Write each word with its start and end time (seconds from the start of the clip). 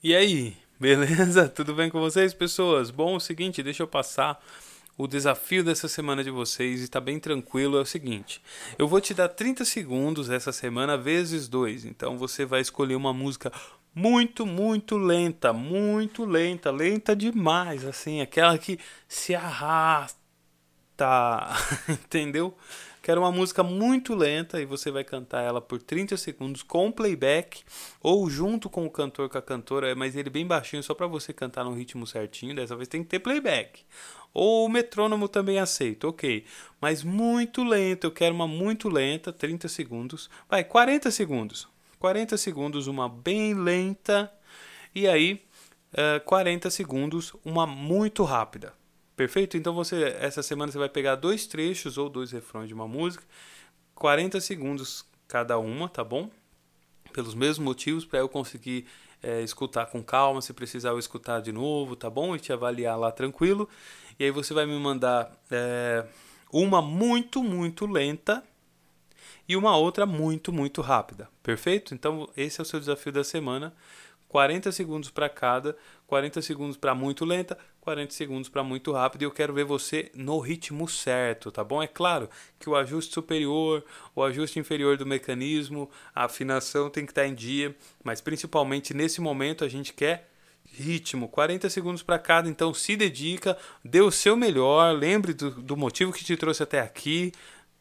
E 0.00 0.14
aí, 0.14 0.56
beleza? 0.78 1.48
Tudo 1.50 1.74
bem 1.74 1.90
com 1.90 1.98
vocês, 1.98 2.32
pessoas? 2.32 2.88
Bom, 2.88 3.14
é 3.14 3.16
o 3.16 3.20
seguinte, 3.20 3.64
deixa 3.64 3.82
eu 3.82 3.88
passar 3.88 4.40
o 4.96 5.08
desafio 5.08 5.64
dessa 5.64 5.88
semana 5.88 6.22
de 6.22 6.30
vocês 6.30 6.84
e 6.84 6.88
tá 6.88 7.00
bem 7.00 7.18
tranquilo. 7.18 7.76
É 7.76 7.80
o 7.80 7.84
seguinte: 7.84 8.40
eu 8.78 8.86
vou 8.86 9.00
te 9.00 9.12
dar 9.12 9.28
30 9.28 9.64
segundos 9.64 10.30
essa 10.30 10.52
semana 10.52 10.96
vezes 10.96 11.48
dois. 11.48 11.84
Então 11.84 12.16
você 12.16 12.44
vai 12.44 12.60
escolher 12.60 12.94
uma 12.94 13.12
música 13.12 13.50
muito, 13.92 14.46
muito 14.46 14.96
lenta, 14.96 15.52
muito 15.52 16.24
lenta, 16.24 16.70
lenta 16.70 17.16
demais, 17.16 17.84
assim, 17.84 18.20
aquela 18.20 18.56
que 18.56 18.78
se 19.08 19.34
arrasta, 19.34 20.17
entendeu? 21.88 22.56
Quero 23.08 23.22
uma 23.22 23.32
música 23.32 23.62
muito 23.62 24.14
lenta 24.14 24.60
e 24.60 24.66
você 24.66 24.90
vai 24.90 25.02
cantar 25.02 25.42
ela 25.42 25.62
por 25.62 25.80
30 25.80 26.14
segundos 26.18 26.62
com 26.62 26.92
playback 26.92 27.62
ou 28.02 28.28
junto 28.28 28.68
com 28.68 28.84
o 28.84 28.90
cantor, 28.90 29.30
com 29.30 29.38
a 29.38 29.42
cantora, 29.42 29.94
mas 29.94 30.14
ele 30.14 30.28
bem 30.28 30.46
baixinho 30.46 30.82
só 30.82 30.92
para 30.92 31.06
você 31.06 31.32
cantar 31.32 31.64
no 31.64 31.72
ritmo 31.72 32.06
certinho. 32.06 32.54
Dessa 32.54 32.76
vez 32.76 32.86
tem 32.86 33.02
que 33.02 33.08
ter 33.08 33.20
playback. 33.20 33.82
Ou 34.34 34.66
o 34.66 34.68
metrônomo 34.68 35.26
também 35.26 35.58
aceito, 35.58 36.08
ok. 36.08 36.44
Mas 36.80 37.02
muito 37.02 37.64
lento, 37.64 38.04
eu 38.04 38.10
quero 38.10 38.34
uma 38.34 38.46
muito 38.46 38.90
lenta, 38.90 39.32
30 39.32 39.68
segundos. 39.68 40.28
Vai, 40.46 40.62
40 40.62 41.10
segundos. 41.10 41.66
40 41.98 42.36
segundos, 42.36 42.86
uma 42.86 43.08
bem 43.08 43.54
lenta. 43.54 44.30
E 44.94 45.08
aí, 45.08 45.42
uh, 45.94 46.16
eh, 46.16 46.20
40 46.20 46.70
segundos, 46.70 47.32
uma 47.44 47.66
muito 47.66 48.22
rápida. 48.22 48.74
Perfeito? 49.18 49.56
Então 49.56 49.74
você 49.74 50.16
essa 50.20 50.44
semana 50.44 50.70
você 50.70 50.78
vai 50.78 50.88
pegar 50.88 51.16
dois 51.16 51.44
trechos 51.44 51.98
ou 51.98 52.08
dois 52.08 52.30
refrões 52.30 52.68
de 52.68 52.74
uma 52.74 52.86
música, 52.86 53.24
40 53.96 54.40
segundos 54.40 55.04
cada 55.26 55.58
uma, 55.58 55.88
tá 55.88 56.04
bom? 56.04 56.30
Pelos 57.12 57.34
mesmos 57.34 57.58
motivos 57.58 58.04
para 58.04 58.20
eu 58.20 58.28
conseguir 58.28 58.86
é, 59.20 59.42
escutar 59.42 59.86
com 59.86 60.04
calma, 60.04 60.40
se 60.40 60.52
precisar 60.52 60.90
eu 60.90 61.00
escutar 61.00 61.40
de 61.40 61.50
novo, 61.50 61.96
tá 61.96 62.08
bom? 62.08 62.36
E 62.36 62.38
te 62.38 62.52
avaliar 62.52 62.96
lá 62.96 63.10
tranquilo. 63.10 63.68
E 64.20 64.24
aí 64.24 64.30
você 64.30 64.54
vai 64.54 64.66
me 64.66 64.78
mandar 64.78 65.36
é, 65.50 66.06
uma 66.52 66.80
muito, 66.80 67.42
muito 67.42 67.86
lenta 67.86 68.44
e 69.48 69.56
uma 69.56 69.76
outra 69.76 70.06
muito, 70.06 70.52
muito 70.52 70.80
rápida. 70.80 71.28
Perfeito? 71.42 71.92
Então 71.92 72.30
esse 72.36 72.60
é 72.60 72.62
o 72.62 72.64
seu 72.64 72.78
desafio 72.78 73.10
da 73.10 73.24
semana. 73.24 73.74
40 74.28 74.70
segundos 74.72 75.10
para 75.10 75.28
cada, 75.28 75.76
40 76.06 76.42
segundos 76.42 76.76
para 76.76 76.94
muito 76.94 77.24
lenta, 77.24 77.58
40 77.80 78.12
segundos 78.12 78.48
para 78.48 78.62
muito 78.62 78.92
rápido 78.92 79.22
e 79.22 79.24
eu 79.24 79.30
quero 79.30 79.54
ver 79.54 79.64
você 79.64 80.10
no 80.14 80.38
ritmo 80.38 80.86
certo, 80.86 81.50
tá 81.50 81.64
bom? 81.64 81.82
É 81.82 81.86
claro 81.86 82.28
que 82.58 82.68
o 82.68 82.76
ajuste 82.76 83.14
superior, 83.14 83.84
o 84.14 84.22
ajuste 84.22 84.58
inferior 84.58 84.96
do 84.96 85.06
mecanismo, 85.06 85.90
a 86.14 86.24
afinação 86.24 86.90
tem 86.90 87.06
que 87.06 87.12
estar 87.12 87.22
tá 87.22 87.28
em 87.28 87.34
dia, 87.34 87.74
mas 88.04 88.20
principalmente 88.20 88.92
nesse 88.92 89.20
momento 89.20 89.64
a 89.64 89.68
gente 89.68 89.92
quer 89.92 90.28
ritmo, 90.70 91.28
40 91.28 91.70
segundos 91.70 92.02
para 92.02 92.18
cada, 92.18 92.48
então 92.48 92.74
se 92.74 92.94
dedica, 92.94 93.56
dê 93.82 94.00
o 94.00 94.10
seu 94.10 94.36
melhor, 94.36 94.94
lembre 94.94 95.32
do, 95.32 95.50
do 95.50 95.76
motivo 95.76 96.12
que 96.12 96.24
te 96.24 96.36
trouxe 96.36 96.62
até 96.62 96.80
aqui. 96.80 97.32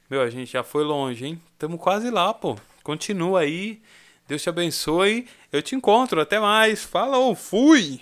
Meu, 0.09 0.21
a 0.21 0.29
gente 0.29 0.51
já 0.51 0.63
foi 0.63 0.85
longe, 0.85 1.25
hein? 1.25 1.41
Tamo 1.59 1.77
quase 1.77 2.09
lá, 2.09 2.33
pô. 2.33 2.57
Continua 2.81 3.41
aí. 3.41 3.81
Deus 4.27 4.41
te 4.41 4.49
abençoe. 4.49 5.27
Eu 5.51 5.61
te 5.61 5.75
encontro. 5.75 6.19
Até 6.19 6.39
mais. 6.39 6.83
Falou. 6.83 7.35
Fui. 7.35 8.01